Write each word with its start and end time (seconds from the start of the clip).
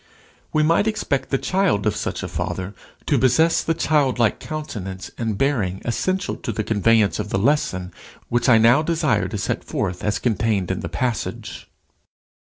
We 0.51 0.63
might 0.63 0.87
expect 0.87 1.29
the 1.29 1.37
child 1.37 1.85
of 1.85 1.95
such 1.95 2.23
a 2.23 2.27
father 2.27 2.73
to 3.05 3.19
possess 3.19 3.61
the 3.63 3.75
childlike 3.75 4.39
countenance 4.39 5.11
and 5.15 5.37
bearing 5.37 5.79
essential 5.85 6.37
to 6.37 6.51
the 6.51 6.63
conveyance 6.63 7.19
of 7.19 7.29
the 7.29 7.37
lesson 7.37 7.93
which 8.27 8.49
I 8.49 8.57
now 8.57 8.81
desire 8.81 9.27
to 9.27 9.37
set 9.37 9.63
forth 9.63 10.03
as 10.03 10.17
contained 10.17 10.71
in 10.71 10.79
the 10.79 10.89
passage. 10.89 11.67